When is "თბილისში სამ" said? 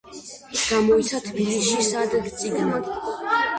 1.27-2.17